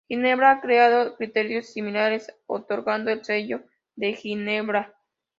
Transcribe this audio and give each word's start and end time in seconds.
Ginebra 0.09 0.49
ha 0.49 0.61
creado 0.61 1.15
criterios 1.15 1.67
similares 1.67 2.33
otorgando 2.47 3.11
el 3.11 3.23
Sello 3.23 3.61
de 3.95 4.13
Ginebra. 4.13 4.95